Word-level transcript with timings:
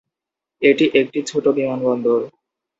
এটি 0.61 0.85
একটি 0.93 1.19
ছোট 1.27 1.45
বিমানবন্দর। 1.57 2.19